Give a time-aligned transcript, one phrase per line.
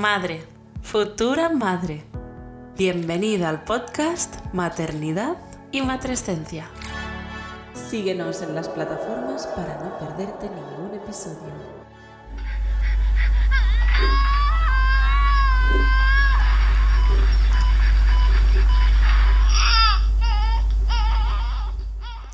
[0.00, 0.42] Madre,
[0.80, 2.02] futura madre.
[2.74, 5.36] Bienvenida al podcast Maternidad
[5.72, 6.70] y Matrescencia.
[7.74, 11.79] Síguenos en las plataformas para no perderte ningún episodio.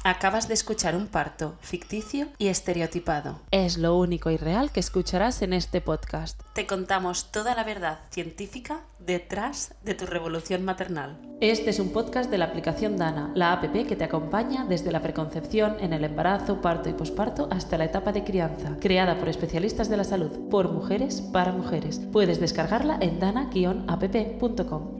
[0.07, 3.41] Acabas de escuchar un parto ficticio y estereotipado.
[3.51, 6.41] Es lo único y real que escucharás en este podcast.
[6.53, 11.19] Te contamos toda la verdad científica detrás de tu revolución maternal.
[11.41, 15.03] Este es un podcast de la aplicación Dana, la app que te acompaña desde la
[15.03, 19.89] preconcepción, en el embarazo, parto y posparto hasta la etapa de crianza, creada por especialistas
[19.89, 22.01] de la salud, por mujeres, para mujeres.
[22.13, 24.96] Puedes descargarla en dana-app.com.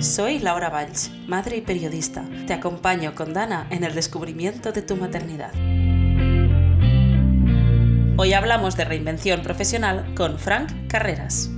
[0.00, 2.24] Soy Laura Valls, madre y periodista.
[2.46, 5.52] Te acompaño con Dana en el descubrimiento de tu maternidad.
[8.16, 11.48] Hoy hablamos de reinvención profesional con Frank Carreras.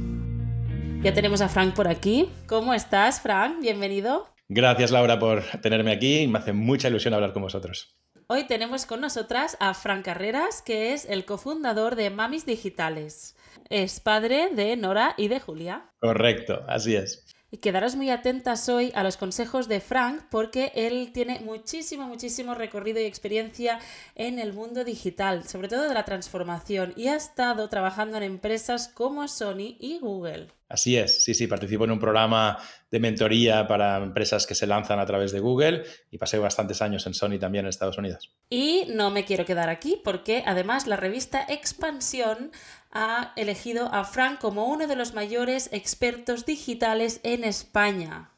[1.03, 2.31] Ya tenemos a Frank por aquí.
[2.47, 3.61] ¿Cómo estás, Frank?
[3.61, 4.29] Bienvenido.
[4.49, 6.27] Gracias, Laura, por tenerme aquí.
[6.29, 7.97] Me hace mucha ilusión hablar con vosotros.
[8.29, 13.37] Hoy tenemos con nosotras a Frank Carreras, que es el cofundador de Mamis Digitales.
[13.71, 15.91] Es padre de Nora y de Julia.
[16.01, 17.26] Correcto, así es.
[17.49, 22.55] Y quedaros muy atentas hoy a los consejos de Frank porque él tiene muchísimo, muchísimo
[22.55, 23.79] recorrido y experiencia
[24.17, 28.89] en el mundo digital, sobre todo de la transformación, y ha estado trabajando en empresas
[28.89, 30.49] como Sony y Google.
[30.69, 32.59] Así es, sí, sí, participo en un programa
[32.91, 37.07] de mentoría para empresas que se lanzan a través de Google y pasé bastantes años
[37.07, 38.35] en Sony también en Estados Unidos.
[38.51, 42.51] Y no me quiero quedar aquí porque además la revista Expansión
[42.91, 48.36] ha elegido a Frank como uno de los mayores expertos digitales en España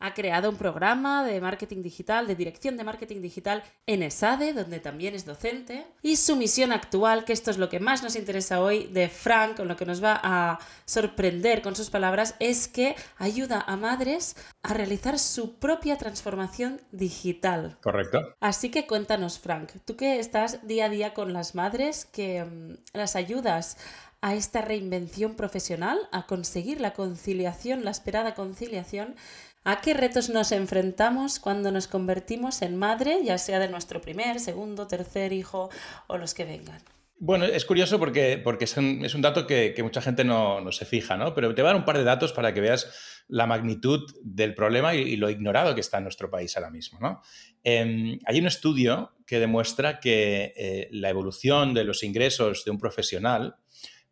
[0.00, 4.80] ha creado un programa de marketing digital, de dirección de marketing digital en ESADE, donde
[4.80, 5.86] también es docente.
[6.02, 9.58] Y su misión actual, que esto es lo que más nos interesa hoy de Frank,
[9.58, 14.36] con lo que nos va a sorprender con sus palabras, es que ayuda a madres
[14.62, 17.76] a realizar su propia transformación digital.
[17.82, 18.34] Correcto.
[18.40, 22.96] Así que cuéntanos, Frank, tú que estás día a día con las madres, que mm,
[22.96, 23.76] las ayudas
[24.22, 29.16] a esta reinvención profesional, a conseguir la conciliación, la esperada conciliación,
[29.62, 34.40] ¿A qué retos nos enfrentamos cuando nos convertimos en madre, ya sea de nuestro primer,
[34.40, 35.68] segundo, tercer hijo
[36.06, 36.80] o los que vengan?
[37.22, 41.34] Bueno, es curioso porque, porque es, un, dato que, mucha gente no, se fija, ¿no?
[41.34, 44.54] Pero te voy a dar un par de datos para que veas la magnitud del
[44.54, 47.20] problema y, lo ignorado que está en nuestro país ahora mismo, ¿no?
[47.62, 52.78] Em, hay un estudio que demuestra que eh, la evolución de los ingresos de un
[52.78, 53.56] profesional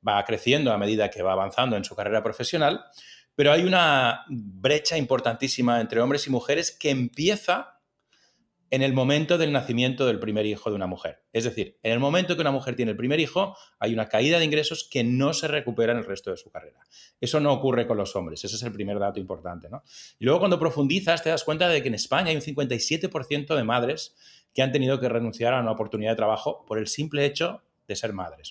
[0.07, 2.85] va creciendo a medida que va avanzando en su carrera profesional,
[3.39, 7.79] pero hay una brecha importantísima entre hombres y mujeres que empieza
[8.69, 11.23] en el momento del nacimiento del primer hijo de una mujer.
[11.33, 14.41] Es decir, en el momento que una mujer tiene el primer hijo, hay una caída
[14.41, 16.81] de ingresos que no se recupera en el resto de su carrera.
[17.21, 19.69] Eso no ocurre con los hombres, ese es el primer dato importante.
[20.19, 23.63] Y luego cuando profundizas te das cuenta de que en España hay un 57% de
[23.63, 24.17] madres
[24.53, 27.95] que han tenido que renunciar a una oportunidad de trabajo por el simple hecho de
[27.95, 28.51] ser madres.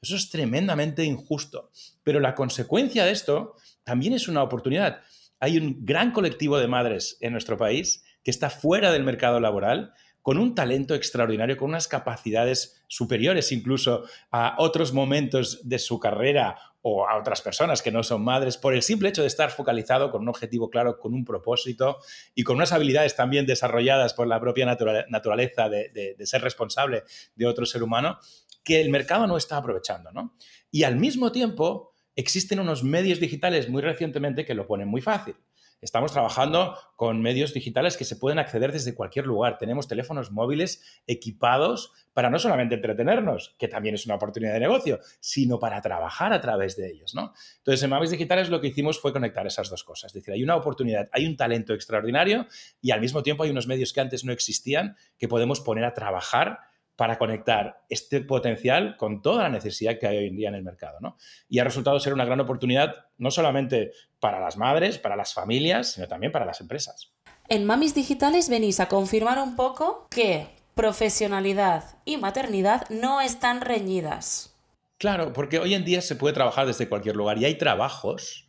[0.00, 1.70] Eso es tremendamente injusto.
[2.04, 3.56] Pero la consecuencia de esto
[3.88, 5.00] también es una oportunidad.
[5.40, 9.94] Hay un gran colectivo de madres en nuestro país que está fuera del mercado laboral
[10.20, 16.58] con un talento extraordinario, con unas capacidades superiores incluso a otros momentos de su carrera
[16.82, 20.10] o a otras personas que no son madres, por el simple hecho de estar focalizado
[20.10, 21.96] con un objetivo claro, con un propósito
[22.34, 27.04] y con unas habilidades también desarrolladas por la propia naturaleza de, de ser responsable
[27.36, 28.18] de otro ser humano,
[28.62, 30.12] que el mercado no está aprovechando.
[30.12, 30.34] ¿no?
[30.70, 35.36] Y al mismo tiempo, existen unos medios digitales muy recientemente que lo ponen muy fácil.
[35.80, 39.58] Estamos trabajando con medios digitales que se pueden acceder desde cualquier lugar.
[39.58, 44.98] Tenemos teléfonos móviles equipados para no solamente entretenernos, que también es una oportunidad de negocio,
[45.20, 47.14] sino para trabajar a través de ellos.
[47.14, 47.32] ¿no?
[47.58, 50.10] Entonces, en Mavis Digitales lo que hicimos fue conectar esas dos cosas.
[50.10, 52.48] Es decir, hay una oportunidad, hay un talento extraordinario
[52.82, 55.94] y al mismo tiempo hay unos medios que antes no existían que podemos poner a
[55.94, 56.58] trabajar
[56.98, 60.64] para conectar este potencial con toda la necesidad que hay hoy en día en el
[60.64, 60.98] mercado.
[61.00, 61.16] ¿no?
[61.48, 65.92] Y ha resultado ser una gran oportunidad no solamente para las madres, para las familias,
[65.92, 67.12] sino también para las empresas.
[67.48, 74.56] En Mamis Digitales venís a confirmar un poco que profesionalidad y maternidad no están reñidas.
[74.98, 78.48] Claro, porque hoy en día se puede trabajar desde cualquier lugar y hay trabajos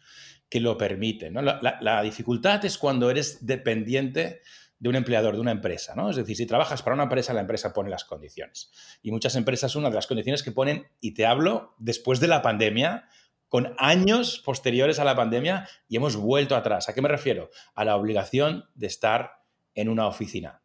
[0.50, 1.36] que lo permiten.
[1.36, 4.42] La, la dificultad es cuando eres dependiente
[4.80, 6.10] de un empleador, de una empresa, ¿no?
[6.10, 8.72] Es decir, si trabajas para una empresa, la empresa pone las condiciones.
[9.02, 12.42] Y muchas empresas, una de las condiciones que ponen, y te hablo después de la
[12.42, 13.08] pandemia,
[13.50, 16.88] con años posteriores a la pandemia, y hemos vuelto atrás.
[16.88, 17.50] ¿A qué me refiero?
[17.76, 19.44] A la obligación de estar
[19.76, 20.62] en una oficina.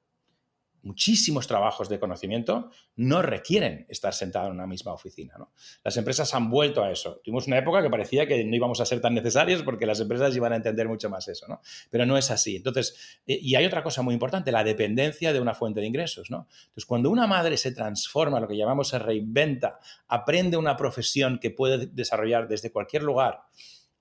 [0.85, 5.35] Muchísimos trabajos de conocimiento no requieren estar sentado en una misma oficina.
[5.39, 5.53] ¿no?
[5.83, 7.21] Las empresas han vuelto a eso.
[7.25, 10.37] Tuvimos una época que parecía que no íbamos a ser tan necesarios porque las empresas
[10.37, 11.61] iban a entender mucho más eso, ¿no?
[11.91, 12.57] pero no es así.
[12.57, 16.31] Entonces, eh, y hay otra cosa muy importante, la dependencia de una fuente de ingresos.
[16.31, 16.47] ¿no?
[16.67, 21.51] Entonces, cuando una madre se transforma, lo que llamamos se reinventa, aprende una profesión que
[21.51, 23.41] puede desarrollar desde cualquier lugar,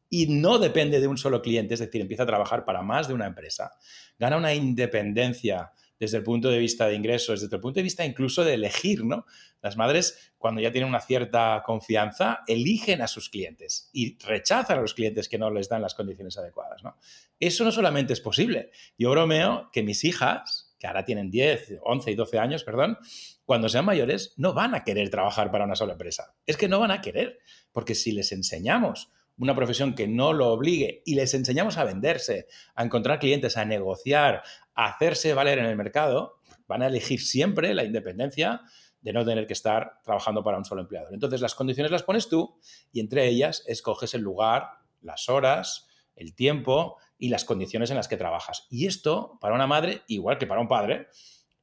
[0.10, 3.16] y no depende de un solo cliente, es decir, empieza a trabajar para más de
[3.16, 3.72] una empresa,
[4.20, 8.06] gana una independencia desde el punto de vista de ingresos, desde el punto de vista
[8.06, 9.26] incluso de elegir, ¿no?
[9.62, 14.82] Las madres, cuando ya tienen una cierta confianza, eligen a sus clientes y rechazan a
[14.82, 16.98] los clientes que no les dan las condiciones adecuadas, ¿no?
[17.40, 18.72] Eso no solamente es posible.
[18.98, 22.98] Yo bromeo que mis hijas, que ahora tienen 10, 11 y 12 años, perdón,
[23.46, 26.36] cuando sean mayores, no van a querer trabajar para una sola empresa.
[26.46, 27.40] Es que no van a querer,
[27.72, 32.48] porque si les enseñamos una profesión que no lo obligue y les enseñamos a venderse,
[32.76, 34.44] a encontrar clientes, a negociar,
[34.76, 38.62] a hacerse valer en el mercado, van a elegir siempre la independencia
[39.02, 41.14] de no tener que estar trabajando para un solo empleador.
[41.14, 42.58] Entonces las condiciones las pones tú
[42.92, 44.70] y entre ellas escoges el lugar,
[45.02, 48.68] las horas, el tiempo y las condiciones en las que trabajas.
[48.70, 51.08] Y esto, para una madre, igual que para un padre,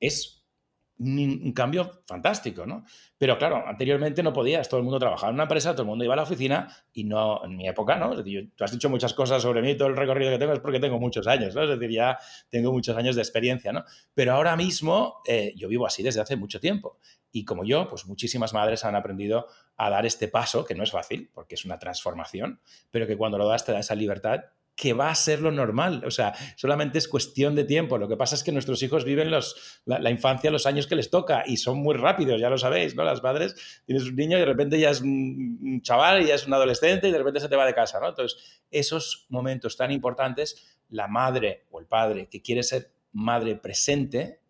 [0.01, 0.40] es
[1.01, 2.85] un, cambio fantástico, ¿no?
[3.17, 6.05] Pero claro, anteriormente no podías, todo el mundo trabajaba en una empresa, todo el mundo
[6.05, 8.13] iba a la oficina y no, en mi época, ¿no?
[8.13, 10.61] Es decir, tú has dicho muchas cosas sobre mí, todo el recorrido que tengo es
[10.61, 11.63] porque tengo muchos años, ¿no?
[11.63, 12.19] Es decir, ya
[12.51, 13.85] tengo muchos años de experiencia, ¿no?
[14.15, 16.99] Pero ahora mismo eh, yo vivo así desde hace mucho tiempo.
[17.33, 20.91] Y como yo, pues muchísimas madres han aprendido a dar este paso, que no es
[20.91, 22.61] fácil, porque es una transformación,
[22.91, 24.41] pero que cuando lo das te da esa libertad
[24.75, 26.03] que va a ser lo normal.
[26.07, 27.99] O sea, solamente es cuestión de tiempo.
[27.99, 31.11] Lo que pasa es que nuestros hijos viven los, la, infancia los años que les
[31.11, 33.05] toca y son muy rápidos, ya lo sabéis, ¿no?
[33.05, 36.47] Las madres, tienes un niño y de repente ya es un chaval y ya es
[36.47, 38.09] un adolescente y de repente se te va de casa, ¿no?
[38.09, 44.41] Entonces, esos momentos tan importantes, la madre o el padre que quiere ser madre presente,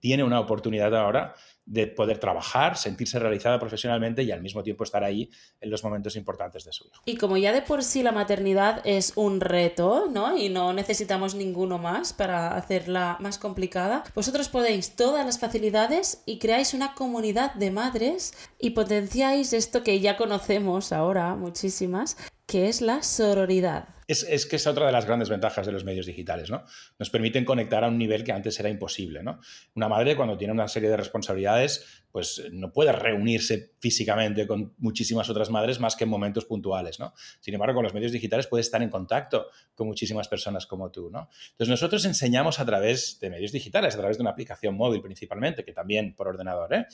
[0.00, 1.34] tiene una oportunidad ahora
[1.70, 5.30] de poder trabajar, sentirse realizada profesionalmente y al mismo tiempo estar ahí
[5.60, 7.02] en los momentos importantes de su hijo.
[7.06, 10.36] Y como ya de por sí la maternidad es un reto, ¿no?
[10.36, 16.40] Y no necesitamos ninguno más para hacerla más complicada, vosotros podéis todas las facilidades y
[16.40, 22.16] creáis una comunidad de madres y potenciáis esto que ya conocemos ahora, muchísimas,
[22.50, 23.90] que es la sororidad.
[24.08, 26.64] Es, que es otra de las grandes ventajas de los medios digitales, ¿no?
[26.98, 29.38] Nos permiten conectar a un nivel que antes era imposible, ¿no?
[29.76, 35.30] Una madre cuando tiene una serie de responsabilidades, pues no puede reunirse físicamente con muchísimas
[35.30, 37.14] otras madres más que en momentos puntuales, ¿no?
[37.38, 41.08] Sin embargo, con los medios digitales puede estar en contacto con muchísimas personas como tú,
[41.08, 41.28] ¿no?
[41.52, 45.64] Entonces nosotros enseñamos a través de medios digitales, a través de una aplicación móvil principalmente,
[45.64, 46.86] que también por ordenador, ¿eh?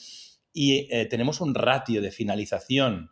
[0.53, 3.09] Y eh, tenemos un ratio de finalización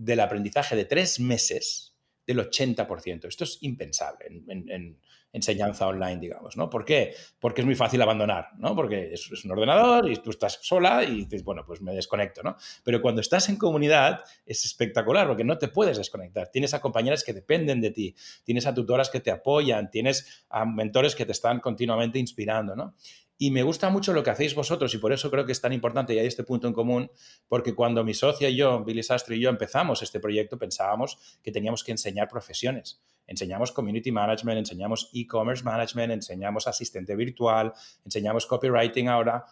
[0.00, 1.94] del aprendizaje de tres meses
[2.26, 3.26] del 80%.
[3.26, 4.98] Esto es impensable en,
[5.32, 6.68] enseñanza online, digamos, ¿no?
[6.68, 7.14] ¿Por qué?
[7.38, 8.74] Porque es muy fácil abandonar, ¿no?
[8.74, 12.56] Porque es, un ordenador y tú estás sola y dices, bueno, pues me desconecto, ¿no?
[12.82, 16.48] Pero cuando estás en comunidad es espectacular porque no te puedes desconectar.
[16.48, 20.64] Tienes a compañeras que dependen de ti, tienes a tutoras que te apoyan, tienes a
[20.64, 22.96] mentores que te están continuamente inspirando, ¿no?
[23.42, 25.72] Y me gusta mucho lo que hacéis vosotros y por eso creo que es tan
[25.72, 27.10] importante y hay este punto en común,
[27.48, 31.50] porque cuando mi socia y yo, Billy Sastre y yo empezamos este proyecto, pensábamos que
[31.50, 33.00] teníamos que enseñar profesiones.
[33.26, 37.72] Enseñamos community management, enseñamos e-commerce management, enseñamos asistente virtual,
[38.04, 39.46] enseñamos copywriting ahora,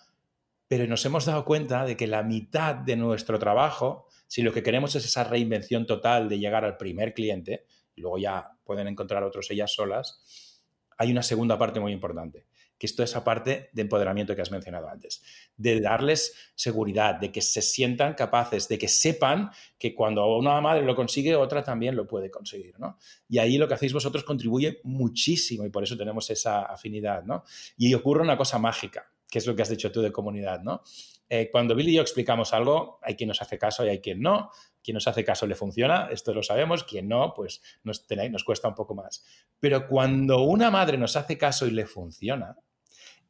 [0.69, 4.63] pero nos hemos dado cuenta de que la mitad de nuestro trabajo, si lo que
[4.63, 7.65] queremos es esa reinvención total de llegar al primer cliente,
[7.95, 10.61] y luego ya pueden encontrar otros ellas solas,
[10.99, 12.48] hay una segunda parte muy importante
[12.79, 15.23] que es esa parte de empoderamiento que has mencionado antes,
[15.57, 20.85] de darles seguridad, de que se sientan capaces, de que sepan que cuando una madre
[20.85, 22.99] lo consigue, otra también lo puede conseguir, ¿no?
[23.29, 27.45] Y ahí lo que hacéis vosotros contribuye muchísimo y por eso tenemos esa afinidad, ¿no?
[27.77, 30.83] Y ocurre una cosa mágica, que es lo que has dicho tú de comunidad, ¿no?
[31.31, 34.21] Eh, cuando Billy y yo explicamos algo, hay quien nos hace caso y hay quien
[34.21, 34.51] no.
[34.83, 36.85] Quien nos hace caso le funciona, esto lo sabemos.
[36.85, 39.25] Quien no, pues nos cuesta un poco más.
[39.61, 42.57] Pero cuando una madre nos hace caso y le funciona,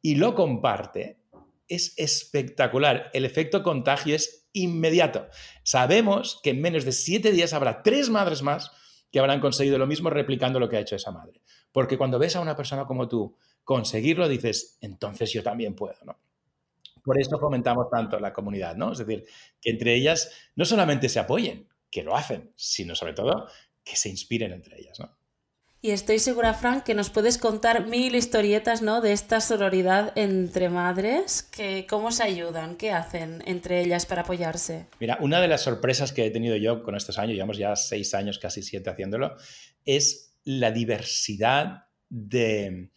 [0.01, 1.19] y lo comparte,
[1.67, 3.09] es espectacular.
[3.13, 5.27] El efecto contagio es inmediato.
[5.63, 8.71] Sabemos que en menos de siete días habrá tres madres más
[9.11, 11.41] que habrán conseguido lo mismo replicando lo que ha hecho esa madre.
[11.71, 16.19] Porque cuando ves a una persona como tú conseguirlo, dices, entonces yo también puedo, ¿no?
[17.03, 18.91] Por eso fomentamos tanto la comunidad, ¿no?
[18.91, 19.25] Es decir,
[19.61, 23.47] que entre ellas no solamente se apoyen, que lo hacen, sino sobre todo
[23.83, 25.18] que se inspiren entre ellas, ¿no?
[25.81, 28.99] Y estoy segura, Frank, que nos puedes contar mil historietas, ¿no?
[28.99, 34.87] De esta sororidad entre madres, que cómo se ayudan, qué hacen entre ellas para apoyarse.
[34.99, 38.13] Mira, una de las sorpresas que he tenido yo con estos años, llevamos ya seis
[38.13, 39.37] años, casi siete haciéndolo,
[39.85, 42.89] es la diversidad de,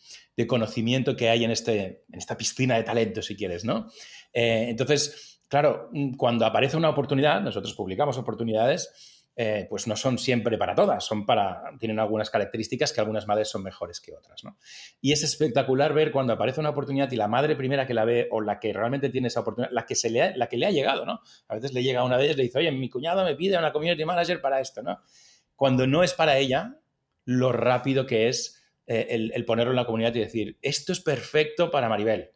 [0.49, 3.87] conocimiento que hay en, este, en esta piscina de talento, si quieres, ¿no?
[4.33, 10.59] Eh, entonces, claro, cuando aparece una oportunidad, nosotros publicamos oportunidades, eh, pues no son siempre
[10.59, 14.45] para todas, son para, tienen algunas características que algunas madres son mejores que otras.
[14.45, 14.59] ¿no?
[15.01, 18.29] Y es espectacular ver cuando aparece una oportunidad y la madre primera que la ve
[18.31, 20.67] o la que realmente tiene esa oportunidad, la que, se le, ha, la que le
[20.67, 21.21] ha llegado, ¿no?
[21.49, 23.57] A veces le llega una de ellas y le dice, oye, mi cuñado me pide
[23.57, 25.01] una community manager para esto, ¿no?
[25.57, 26.77] Cuando no es para ella,
[27.25, 31.01] lo rápido que es eh, el, el ponerlo en la comunidad y decir, esto es
[31.01, 32.33] perfecto para Maribel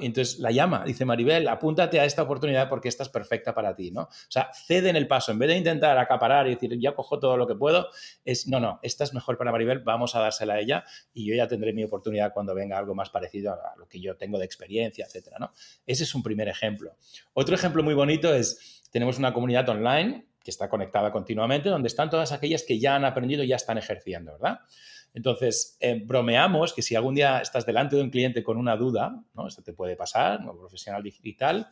[0.00, 3.76] y entonces la llama, dice Maribel, apúntate a esta oportunidad porque esta es perfecta para
[3.76, 4.02] ti, ¿no?
[4.02, 7.20] O sea, cede en el paso, en vez de intentar acaparar y decir, ya cojo
[7.20, 7.88] todo lo que puedo,
[8.24, 11.34] es, no, no, esta es mejor para Maribel, vamos a dársela a ella y yo
[11.36, 14.44] ya tendré mi oportunidad cuando venga algo más parecido a lo que yo tengo de
[14.44, 15.52] experiencia, etcétera, ¿no?
[15.86, 16.96] Ese es un primer ejemplo.
[17.32, 22.10] Otro ejemplo muy bonito es, tenemos una comunidad online que está conectada continuamente, donde están
[22.10, 24.60] todas aquellas que ya han aprendido y ya están ejerciendo, ¿verdad?
[25.14, 29.22] Entonces, eh, bromeamos que si algún día estás delante de un cliente con una duda,
[29.34, 29.48] ¿no?
[29.48, 31.68] Esto te puede pasar, como profesional digital,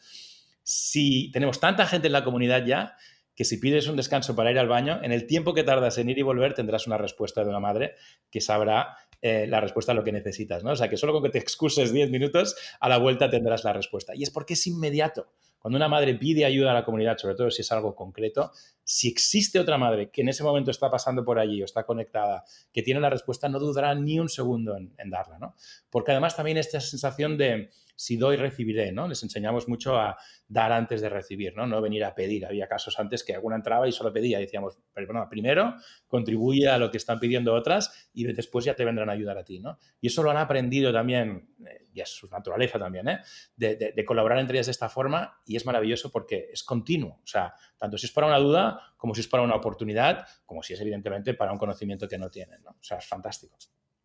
[0.62, 2.96] si tenemos tanta gente en la comunidad ya,
[3.36, 6.08] que si pides un descanso para ir al baño, en el tiempo que tardas en
[6.08, 7.94] ir y volver tendrás una respuesta de una madre
[8.30, 10.72] que sabrá eh, la respuesta a lo que necesitas, ¿no?
[10.72, 13.72] O sea, que solo con que te excuses 10 minutos, a la vuelta tendrás la
[13.72, 14.14] respuesta.
[14.14, 15.28] Y es porque es inmediato.
[15.66, 18.52] Cuando una madre pide ayuda a la comunidad, sobre todo si es algo concreto,
[18.84, 22.44] si existe otra madre que en ese momento está pasando por allí o está conectada,
[22.72, 25.56] que tiene la respuesta, no dudará ni un segundo en, darla, ¿no?
[25.90, 29.08] Porque además también esta sensación de si doy, recibiré, ¿no?
[29.08, 31.66] Les enseñamos mucho a dar antes de recibir, ¿no?
[31.66, 32.46] No venir a pedir.
[32.46, 34.38] Había casos antes que alguna entraba y solo pedía.
[34.38, 35.74] Decíamos, pero bueno, primero
[36.06, 39.44] contribuye a lo que están pidiendo otras y después ya te vendrán a ayudar a
[39.44, 39.78] ti, ¿no?
[40.00, 43.20] Y eso lo han aprendido también, eh, y es su naturaleza también, ¿eh?
[43.56, 47.20] De, de, colaborar entre ellas de esta forma y es maravilloso porque es continuo.
[47.24, 50.62] O sea, tanto si es para una duda como si es para una oportunidad, como
[50.62, 52.70] si es evidentemente para un conocimiento que no tienen, ¿no?
[52.70, 53.56] O sea, es fantástico.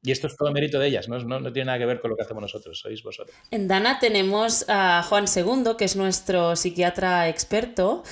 [0.03, 1.19] Y esto es todo mérito de ellas, ¿no?
[1.19, 3.35] No, tiene nada que ver con lo que hacemos nosotros, sois vosotros.
[3.51, 8.03] En Dana tenemos a Juan II, que es nuestro psiquiatra experto,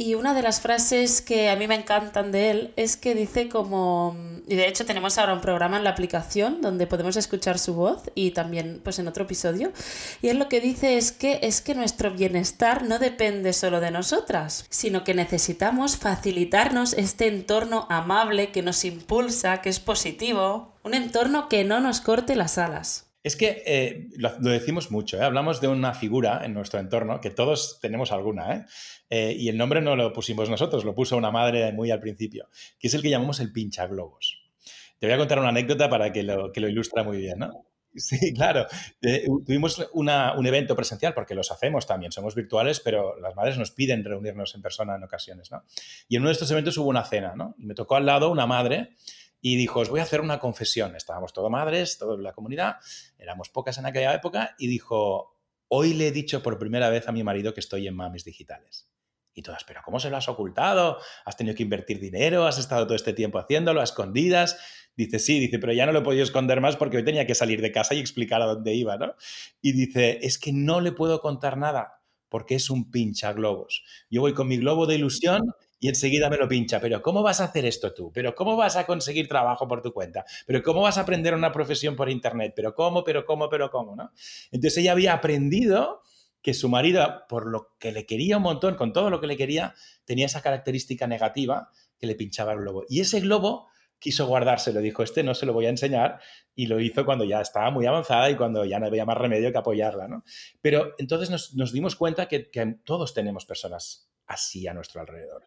[0.00, 3.50] y una de las frases que a mí me encantan de él es que dice
[3.50, 4.16] como,
[4.48, 8.10] y de hecho tenemos ahora un programa en la aplicación donde podemos escuchar su voz
[8.14, 9.72] y también pues en otro episodio,
[10.22, 13.90] y él lo que dice es que es que nuestro bienestar no depende solo de
[13.90, 20.94] nosotras, sino que necesitamos facilitarnos este entorno amable que nos impulsa, que es positivo, un
[20.94, 23.09] entorno que no nos corte las alas.
[23.22, 25.22] Es que eh, lo, decimos mucho, ¿eh?
[25.22, 28.64] hablamos de una figura en nuestro entorno, que todos tenemos alguna, ¿eh?
[29.10, 29.36] ¿eh?
[29.38, 32.48] y el nombre no lo pusimos nosotros, lo puso una madre muy al principio,
[32.78, 34.38] que es el que llamamos el pinchaglobos.
[34.98, 37.66] Te voy a contar una anécdota para que lo, que lo muy bien, ¿no?
[37.94, 38.66] Sí, claro.
[39.44, 44.02] tuvimos un evento presencial, porque los hacemos también, somos virtuales, pero las madres nos piden
[44.02, 45.64] reunirnos en persona en ocasiones, ¿no?
[46.08, 47.54] Y en uno de estos eventos hubo una cena, ¿no?
[47.58, 48.96] Y me tocó al lado una madre
[49.40, 50.96] y dijo, os voy a hacer una confesión.
[50.96, 52.76] Estábamos todos madres, toda la comunidad,
[53.18, 57.12] éramos pocas en aquella época, y dijo, hoy le he dicho por primera vez a
[57.12, 58.88] mi marido que estoy en mamis digitales.
[59.32, 60.98] Y todas, pero ¿cómo se lo has ocultado?
[61.24, 62.46] ¿Has tenido que invertir dinero?
[62.46, 64.58] ¿Has estado todo este tiempo haciéndolo a escondidas?
[64.96, 67.36] Dice, sí, dice, pero ya no lo he podido esconder más porque hoy tenía que
[67.36, 69.14] salir de casa y explicar a dónde iba, ¿no?
[69.62, 73.84] Y dice, es que no le puedo contar nada porque es un pincha globos.
[74.10, 76.78] Yo voy con mi globo de ilusión y enseguida me lo pincha.
[76.78, 78.12] Pero ¿cómo vas a hacer esto tú?
[78.12, 80.24] ¿Pero cómo vas a conseguir trabajo por tu cuenta?
[80.46, 82.52] ¿Pero cómo vas a aprender una profesión por internet?
[82.54, 83.02] ¿Pero cómo?
[83.02, 83.48] ¿Pero cómo?
[83.48, 83.96] ¿Pero cómo?
[83.96, 84.12] ¿no?
[84.52, 86.02] Entonces ella había aprendido
[86.42, 89.36] que su marido, por lo que le quería un montón, con todo lo que le
[89.36, 92.84] quería, tenía esa característica negativa que le pinchaba el globo.
[92.88, 93.68] Y ese globo
[93.98, 96.20] quiso guardárselo, dijo, este no se lo voy a enseñar,
[96.54, 99.52] y lo hizo cuando ya estaba muy avanzada y cuando ya no había más remedio
[99.52, 100.08] que apoyarla.
[100.08, 100.24] ¿no?
[100.60, 105.46] Pero entonces nos, dimos cuenta que, que, todos tenemos personas así a nuestro alrededor.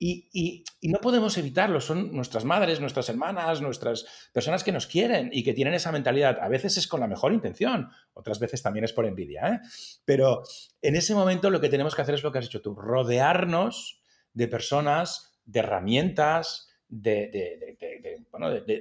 [0.00, 5.42] Y, no podemos evitarlo, son nuestras madres, nuestras hermanas, nuestras personas que nos quieren y
[5.42, 6.38] que tienen esa mentalidad.
[6.40, 9.48] A veces es con la mejor intención, otras veces también es por envidia.
[9.48, 9.60] ¿eh?
[10.04, 10.44] Pero
[10.82, 14.00] en ese momento lo que tenemos que hacer es lo que has hecho tú, rodearnos
[14.34, 17.76] de personas, de herramientas, de,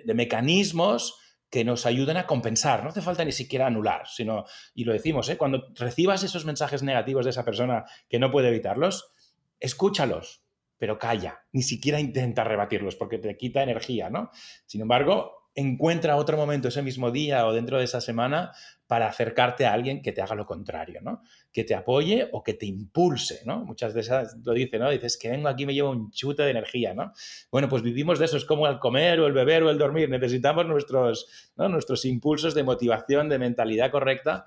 [0.05, 2.83] de mecanismos que nos ayuden a compensar.
[2.83, 5.37] No hace falta ni siquiera anular, sino, y lo decimos, ¿eh?
[5.37, 9.11] cuando recibas esos mensajes negativos de esa persona que no puede evitarlos,
[9.59, 10.43] escúchalos,
[10.77, 14.29] pero calla, ni siquiera intenta rebatirlos porque te quita energía, ¿no?
[14.65, 18.51] Sin embargo, encuentra otro momento ese mismo día o dentro de esa semana
[18.85, 21.23] para acercarte a alguien que te haga lo contrario, ¿no?
[21.51, 23.65] Que te apoye o que te impulse, ¿no?
[23.65, 24.91] Muchas de esas lo dicen, ¿no?
[24.91, 27.11] Dices que vengo aquí me llevo un chute de energía, ¿no?
[27.51, 30.09] Bueno, pues vivimos de eso, es como el comer o el beber o el dormir,
[30.09, 34.45] necesitamos nuestros, nuestros impulsos de motivación, de mentalidad correcta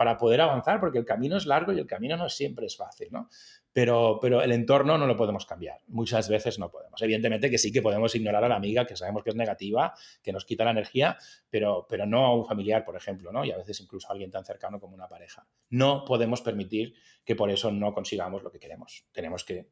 [0.00, 3.08] para poder avanzar, porque el camino es largo y el camino no siempre es fácil,
[3.10, 3.28] ¿no?
[3.70, 5.82] Pero, pero el entorno no lo podemos cambiar.
[5.88, 7.02] Muchas veces no podemos.
[7.02, 9.92] Evidentemente que sí que podemos ignorar a la amiga que sabemos que es negativa,
[10.22, 11.18] que nos quita la energía,
[11.50, 13.44] pero, pero no a un familiar, por ejemplo, ¿no?
[13.44, 15.46] Y a veces incluso a alguien tan cercano como una pareja.
[15.68, 19.04] No podemos permitir que por eso no consigamos lo que queremos.
[19.12, 19.68] Tenemos que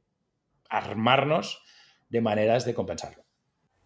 [0.68, 1.62] armarnos
[2.10, 3.27] de maneras de compensarlo.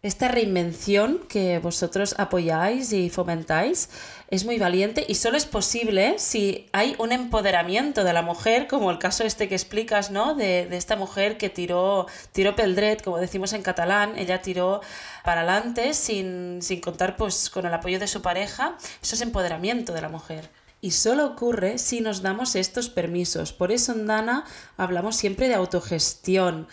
[0.03, 3.87] Esta reinvención que vosotros apoyáis y fomentáis
[4.27, 8.91] es muy valiente y solo es posible si hay un empoderamiento de la mujer, como
[8.91, 10.35] el caso este que explicas, ¿no?
[10.35, 14.81] De, esta mujer que tiró, tiró peldret, como decimos en catalán, ella tiró
[15.23, 18.75] para adelante sin, sin contar pues, con el apoyo de su pareja.
[19.01, 20.49] Eso es empoderamiento de la mujer.
[20.81, 23.53] Y solo ocurre si nos damos estos permisos.
[23.53, 24.43] Por eso en Dana
[24.75, 26.67] hablamos siempre de autogestión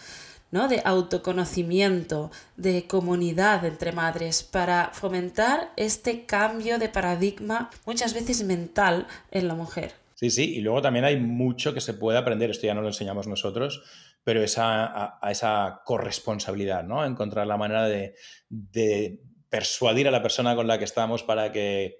[0.50, 0.68] ¿no?
[0.68, 9.06] de autoconocimiento, de comunidad entre madres, para fomentar este cambio de paradigma, muchas veces mental,
[9.30, 9.92] en la mujer.
[10.14, 12.88] Sí, sí, y luego también hay mucho que se puede aprender, esto ya no lo
[12.88, 13.82] enseñamos nosotros,
[14.22, 17.06] pero esa, a, esa corresponsabilidad, ¿no?
[17.06, 18.14] Encontrar la manera de,
[18.50, 21.99] de persuadir a la persona con la que estamos para que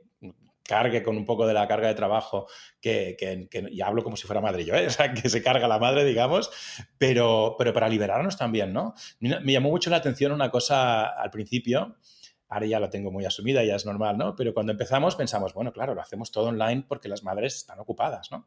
[0.71, 2.47] cargue con un poco de la carga de trabajo,
[2.81, 3.17] que,
[3.73, 4.87] ya hablo como si fuera madre yo, ¿eh?
[4.87, 6.49] o sea, que se carga la madre, digamos,
[6.97, 8.95] pero, pero para liberarnos también, ¿no?
[9.19, 11.97] Me llamó mucho la atención una cosa al principio,
[12.49, 14.37] ahora ya lo tengo muy asumida, ya es normal, ¿no?
[14.37, 18.31] Pero cuando empezamos pensamos, bueno, claro, lo hacemos todo online porque las madres están ocupadas,
[18.31, 18.47] ¿no?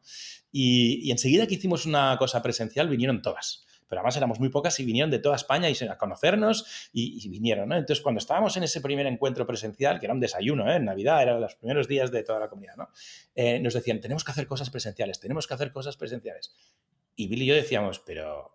[0.50, 4.80] Y, y enseguida que hicimos una cosa presencial vinieron todas pero además éramos muy pocas
[4.80, 7.76] y vinieron de toda España y a conocernos y, vinieron, ¿no?
[7.76, 10.78] Entonces, cuando estábamos en ese primer encuentro presencial, que era un desayuno, ¿eh?
[10.78, 12.90] En Navidad, eran los primeros días de toda la comunidad, ¿no?
[13.36, 16.56] Eh, nos decían, tenemos que hacer cosas presenciales, tenemos que hacer cosas presenciales.
[17.16, 18.53] Y Bill y yo decíamos, pero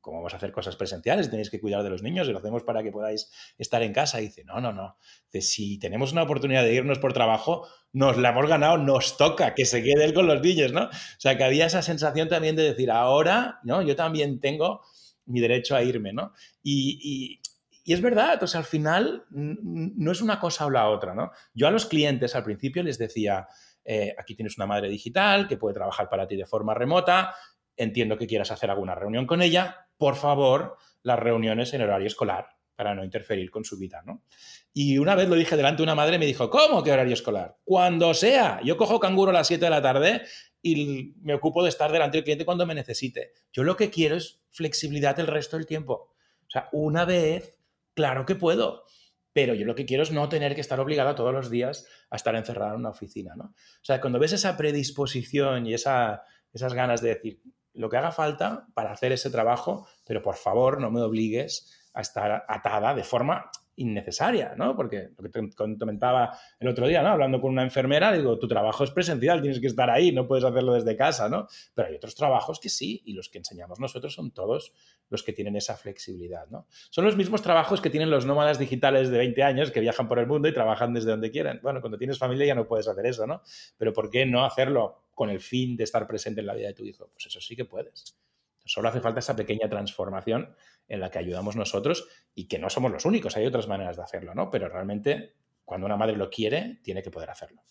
[0.00, 1.30] ¿cómo vamos a hacer cosas presenciales?
[1.30, 4.20] Tenéis que cuidar de los niños y lo hacemos para que podáis estar en casa.
[4.20, 4.96] Y dice, no, no, no.
[5.32, 9.54] Dice, si tenemos una oportunidad de irnos por trabajo, nos la hemos ganado, nos toca
[9.54, 10.84] que se quede él con los niños, ¿no?
[10.84, 13.82] O sea, que había esa sensación también de decir, ahora, ¿no?
[13.82, 14.82] Yo también tengo
[15.26, 16.32] mi derecho a irme, ¿no?
[16.62, 17.40] Y,
[17.86, 21.32] es verdad, o sea, al final no es una cosa o la otra, ¿no?
[21.54, 23.48] Yo a los clientes al principio les decía,
[23.84, 27.34] eh, aquí tienes una madre digital que puede trabajar para ti de forma remota,
[27.76, 32.48] entiendo que quieras hacer alguna reunión con ella, por favor, las reuniones en horario escolar
[32.74, 34.24] para no interferir con su vida, ¿no?
[34.72, 37.58] Y una vez lo dije delante de una madre me dijo, ¿cómo que horario escolar?
[37.64, 38.60] Cuando sea.
[38.64, 40.22] Yo cojo canguro a las 7 de la tarde
[40.62, 43.32] y me ocupo de estar delante del cliente cuando me necesite.
[43.52, 46.14] Yo lo que quiero es flexibilidad el resto del tiempo.
[46.46, 47.54] O sea, una vez,
[47.94, 48.84] claro que puedo,
[49.32, 52.16] pero yo lo que quiero es no tener que estar obligado todos los días a
[52.16, 53.44] estar encerrado en una oficina, ¿no?
[53.44, 58.12] O sea, cuando ves esa predisposición y esa, esas ganas de decir, lo que haga
[58.12, 63.04] falta para hacer ese trabajo, pero por favor no me obligues a estar atada de
[63.04, 64.76] forma innecesaria, ¿no?
[64.76, 67.08] Porque lo que te comentaba el otro día, ¿no?
[67.08, 70.44] Hablando con una enfermera, digo, tu trabajo es presencial, tienes que estar ahí, no puedes
[70.44, 71.46] hacerlo desde casa, ¿no?
[71.74, 74.72] Pero hay otros trabajos que sí, y los que enseñamos nosotros son todos
[75.08, 76.66] los que tienen esa flexibilidad, ¿no?
[76.90, 80.18] Son los mismos trabajos que tienen los nómadas digitales de 20 años que viajan por
[80.18, 81.60] el mundo y trabajan desde donde quieran.
[81.62, 83.42] Bueno, cuando tienes familia ya no puedes hacer eso, ¿no?
[83.78, 86.74] Pero ¿por qué no hacerlo con el fin de estar presente en la vida de
[86.74, 87.08] tu hijo?
[87.12, 88.16] Pues eso sí que puedes.
[88.64, 90.54] Solo hace falta esa pequeña transformación
[90.90, 94.02] en la que ayudamos nosotros y que no somos los únicos, hay otras maneras de
[94.02, 94.50] hacerlo, ¿no?
[94.50, 97.62] Pero realmente cuando una madre lo quiere, tiene que poder hacerlo.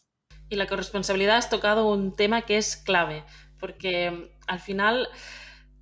[0.48, 3.24] Y la corresponsabilidad has tocado un tema que es clave,
[3.60, 5.08] porque mm, al final...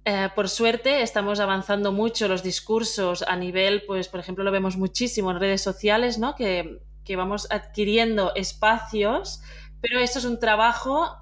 [0.10, 4.78] Eh, por suerte estamos avanzando mucho los discursos a nivel, pues por ejemplo lo vemos
[4.78, 6.34] muchísimo en redes sociales, ¿no?
[6.34, 9.42] Que, que vamos adquiriendo espacios,
[9.82, 11.18] pero eso es un trabajo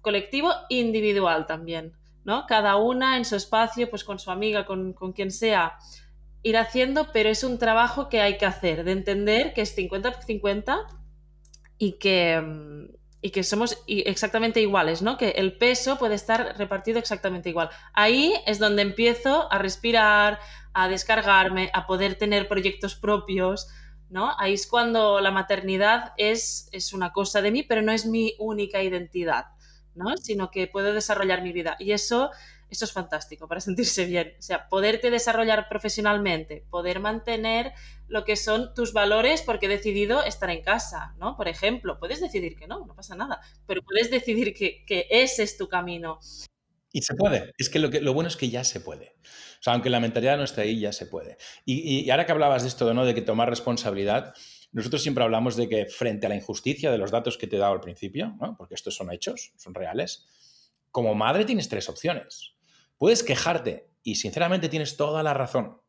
[0.00, 1.98] colectivo individual también.
[2.24, 2.46] ¿No?
[2.46, 5.78] Cada una en su espacio, pues con su amiga, con, quien sea,
[6.42, 10.86] ir haciendo, pero es un trabajo que hay que hacer, de entender que es 50-50
[11.78, 12.88] y que,
[13.20, 15.16] y que somos exactamente iguales, ¿no?
[15.16, 17.70] Que el peso puede estar repartido exactamente igual.
[17.92, 20.38] Ahí es donde empiezo a respirar,
[20.72, 23.68] a descargarme, a poder tener proyectos propios,
[24.10, 24.32] ¿no?
[24.38, 28.34] Ahí es cuando la maternidad es, es una cosa de mí, pero no es mi
[28.38, 29.46] única identidad.
[29.94, 30.16] ¿No?
[30.16, 31.76] Sino que puedo desarrollar mi vida.
[31.78, 32.30] Y eso,
[32.70, 34.34] eso es fantástico para sentirse bien.
[34.38, 37.72] O sea, poderte desarrollar profesionalmente, poder mantener
[38.08, 41.36] lo que son tus valores porque he decidido estar en casa, ¿no?
[41.36, 45.56] Por ejemplo, puedes decidir que no, no pasa nada, pero puedes decidir que, ese es
[45.56, 46.20] tu camino.
[46.92, 47.52] Y se puede.
[47.58, 49.16] Es que lo, que lo bueno es que ya se puede.
[49.58, 51.38] O sea, aunque la mentalidad no esté ahí, ya se puede.
[51.64, 53.04] Y, y ahora que hablabas de esto, ¿no?
[53.04, 54.34] De que tomar responsabilidad,
[54.74, 57.58] nosotros siempre hablamos de que frente a la injusticia de los datos que te he
[57.60, 60.26] dado al principio, porque estos son hechos, son reales,
[60.90, 62.56] como madre tienes tres opciones.
[62.98, 65.80] Puedes quejarte y sinceramente tienes toda la razón,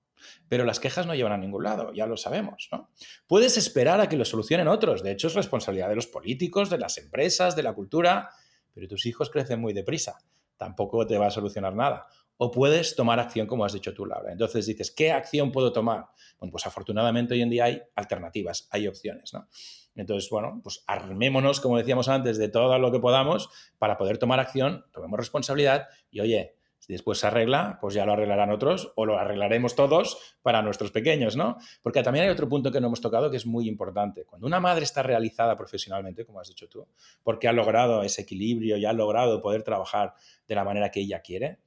[0.47, 2.69] pero las quejas no llevan a ningún lado, ya lo sabemos.
[2.71, 2.91] ¿no?
[3.25, 6.77] Puedes esperar a que lo solucionen otros, de hecho es responsabilidad de los políticos, de
[6.77, 8.29] las empresas, de la cultura,
[8.71, 10.19] pero tus hijos crecen muy deprisa,
[10.57, 12.05] tampoco te va a solucionar nada.
[12.37, 14.31] O puedes tomar acción como has dicho tú, Laura.
[14.31, 16.07] Entonces dices, ¿qué acción puedo tomar?
[16.39, 19.47] Bueno, pues afortunadamente hoy en día hay alternativas, hay opciones, ¿no?
[19.95, 24.39] Entonces, bueno, pues armémonos, como decíamos antes, de todo lo que podamos para poder tomar
[24.39, 29.07] acción, tomemos responsabilidad y, oye, si después se arregla, pues ya lo arreglarán otros o
[29.07, 31.57] lo arreglaremos todos para nuestros pequeños, ¿no?
[31.81, 34.23] Porque también hay otro punto que no hemos tocado que es muy importante.
[34.25, 36.87] Cuando una madre está realizada profesionalmente, como has dicho tú,
[37.23, 40.13] porque ha logrado ese equilibrio y ha logrado poder trabajar
[40.47, 41.57] de la manera que ella quiere,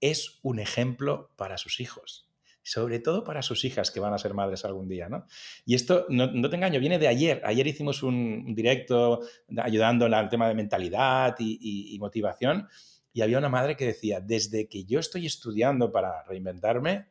[0.00, 2.26] es un ejemplo para sus hijos.
[2.62, 5.26] Sobre todo para sus hijas que van a ser madres algún día, ¿no?
[5.64, 7.40] Y esto, no, te engaño, viene de ayer.
[7.44, 9.20] Ayer hicimos un directo
[9.56, 12.68] ayudando al tema de mentalidad y, motivación.
[13.12, 17.06] Y había una madre que decía, desde que yo estoy estudiando para reinventarme,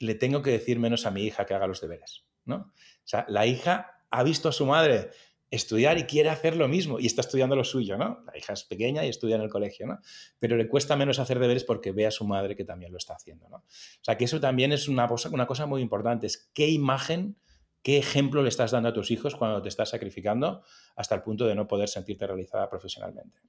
[0.00, 2.56] le tengo que decir menos a mi hija que haga los deberes, ¿no?
[2.56, 5.10] O sea, la hija ha visto a su madre
[5.50, 8.22] estudiar y quiere hacer lo mismo y está estudiando lo suyo, ¿no?
[8.26, 9.98] La hija es pequeña y estudia en el colegio, ¿no?
[10.38, 13.14] Pero le cuesta menos hacer deberes porque ve a su madre que también lo está
[13.14, 13.58] haciendo, ¿no?
[13.58, 13.64] O
[14.02, 17.36] sea, que eso también es una cosa, una cosa muy importante, es qué imagen,
[17.82, 20.62] qué ejemplo le estás dando a tus hijos cuando te estás sacrificando
[20.96, 23.40] hasta el punto de no poder sentirte realizada profesionalmente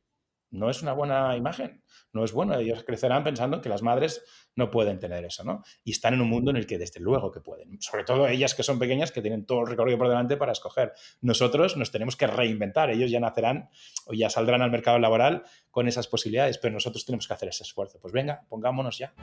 [0.51, 2.57] no es una buena imagen, no es bueno.
[2.57, 4.23] Ellos crecerán pensando que las madres
[4.55, 5.63] no pueden tener eso, ¿no?
[5.83, 7.81] Y están en un mundo en el que desde luego que pueden.
[7.81, 10.93] Sobre todo ellas que son pequeñas, que tienen todo el recorrido por delante para escoger.
[11.21, 12.89] Nosotros nos tenemos que reinventar.
[12.89, 13.69] Ellos ya nacerán
[14.05, 17.63] o ya saldrán al mercado laboral con esas posibilidades, pero nosotros tenemos que hacer ese
[17.63, 17.99] esfuerzo.
[18.01, 19.13] Pues venga, pongámonos ya.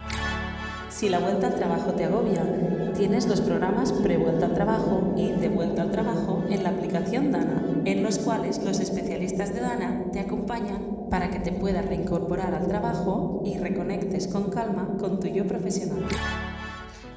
[0.92, 2.44] Si la vuelta al trabajo te agobia,
[2.94, 7.62] tienes los programas Pre-Vuelta al Trabajo y De Vuelta al Trabajo en la aplicación Dana,
[7.86, 12.68] en los cuales los especialistas de Dana te acompañan para que te puedas reincorporar al
[12.68, 16.04] trabajo y reconectes con calma con tu yo profesional.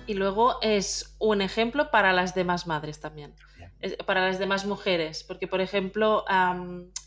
[0.08, 3.34] Y luego es un ejemplo para las demás madres también
[4.06, 5.24] para las demás mujeres.
[5.24, 6.26] Porque, por ejemplo,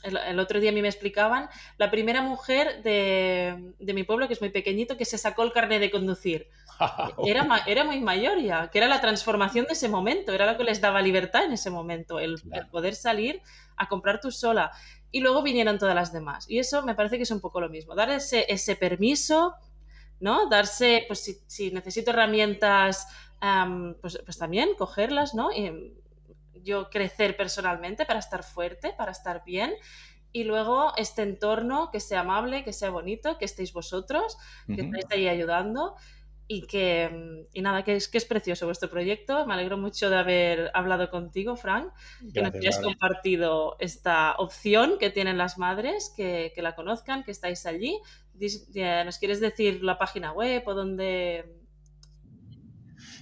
[0.02, 4.40] el, otro día a mí me explicaban la primera mujer de, mi pueblo, que es
[4.40, 6.48] muy pequeñito, que se sacó el carnet de conducir.
[7.26, 10.62] Era, era muy mayor ya, que era la transformación de ese momento, era lo que
[10.62, 13.42] les daba libertad en ese momento, el, poder salir
[13.76, 14.70] a comprar tú sola.
[15.10, 16.48] Y luego vinieron todas las demás.
[16.48, 19.54] Y eso me parece que es un poco lo mismo, dar ese, ese permiso,
[20.20, 20.48] ¿no?
[20.48, 23.08] Darse, pues si, si necesito herramientas,
[24.00, 25.52] pues, pues, también cogerlas, ¿no?
[25.52, 25.94] Y,
[26.62, 29.74] yo crecer personalmente, para estar fuerte, para estar bien.
[30.32, 35.06] Y luego este entorno que sea amable, que sea bonito, que estéis vosotros, que estáis
[35.10, 35.94] ahí ayudando
[36.50, 39.46] y que y nada, que es, que es precioso vuestro proyecto.
[39.46, 41.92] Me alegro mucho de haber hablado contigo, Frank,
[42.32, 47.30] que nos hayas compartido esta opción que tienen las madres, que, que la conozcan, que
[47.30, 47.98] estáis allí.
[49.04, 51.54] ¿Nos quieres decir la página web o dónde,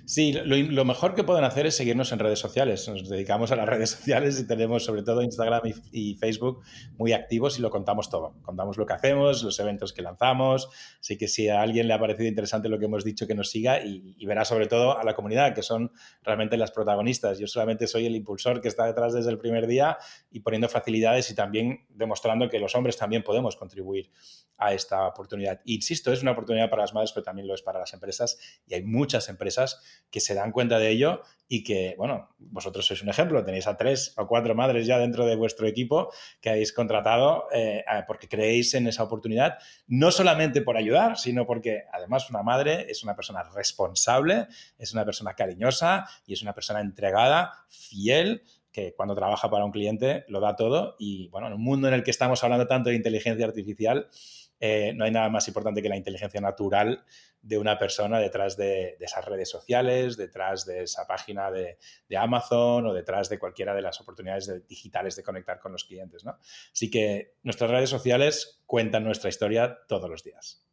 [0.05, 2.89] Sí, lo, mejor que pueden hacer es seguirnos en redes sociales.
[2.89, 6.63] Nos dedicamos a las redes sociales y tenemos sobre todo Instagram y, Facebook
[6.97, 8.35] muy activos y lo contamos todo.
[8.43, 10.69] Contamos lo que hacemos, los eventos que lanzamos.
[11.01, 13.51] Así que si a alguien le ha parecido interesante lo que hemos dicho, que nos
[13.51, 17.39] siga y, y verá sobre todo a la comunidad, que son realmente las protagonistas.
[17.39, 19.99] Yo solamente soy el impulsor que está detrás desde el primer día
[20.31, 24.11] y poniendo facilidades y también demostrando que los hombres también podemos contribuir
[24.59, 25.61] a esta oportunidad.
[25.65, 28.75] Insisto, es una oportunidad para las madres, pero también lo es para las empresas y
[28.75, 33.09] hay muchas empresas que se dan cuenta de ello y que, bueno, vosotros sois un
[33.09, 37.47] ejemplo, tenéis a tres o cuatro madres ya dentro de vuestro equipo que habéis contratado
[37.53, 42.87] eh, porque creéis en esa oportunidad, no solamente por ayudar, sino porque además una madre
[42.89, 48.93] es una persona responsable, es una persona cariñosa y es una persona entregada, fiel que
[48.95, 52.03] cuando trabaja para un cliente lo da todo y bueno, en un mundo en el
[52.03, 54.09] que estamos hablando tanto de inteligencia artificial,
[54.59, 57.05] eh, no hay nada más importante que la inteligencia natural
[57.43, 61.79] de una persona detrás de, esas redes sociales, detrás de esa página de,
[62.17, 66.25] Amazon o detrás de cualquiera de las oportunidades digitales de conectar con los clientes.
[66.25, 66.39] ¿no?
[66.73, 70.66] Así que nuestras redes sociales cuentan nuestra historia todos los días.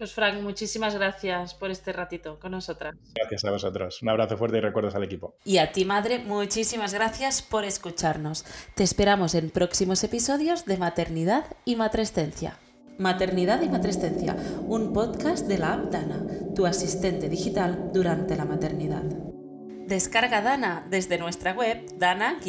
[0.00, 2.94] Pues Frank, muchísimas gracias por este ratito con nosotras.
[3.14, 4.00] Gracias a vosotros.
[4.00, 5.34] Un abrazo fuerte y recuerdos al equipo.
[5.44, 8.46] Y a ti, madre, muchísimas gracias por escucharnos.
[8.74, 12.56] Te esperamos en próximos episodios de Maternidad y Matrescencia.
[12.96, 14.36] Maternidad y Matrescencia,
[14.66, 19.04] un podcast de la app Dana, tu asistente digital durante la maternidad.
[19.86, 22.40] Descarga Dana desde nuestra web dana-app.com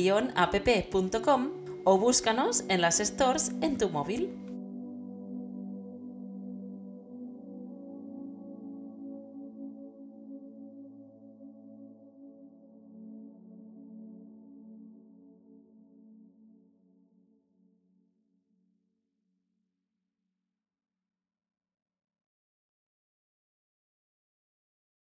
[1.84, 4.41] o búscanos en las stores en tu móvil.